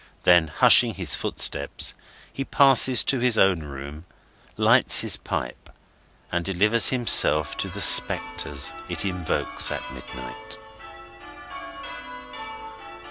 [0.23, 1.93] Then, hushing his footsteps,
[2.33, 4.05] he passes to his own room,
[4.57, 5.69] lights his pipe,
[6.31, 10.57] and delivers himself to the Spectres it invokes at midnight.